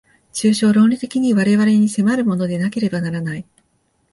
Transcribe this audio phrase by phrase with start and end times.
[0.33, 3.45] 抽象論理的に我々に迫るものでなければならない。